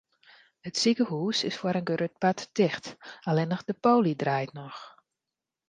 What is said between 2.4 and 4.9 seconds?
ticht, allinnich de poly draait noch.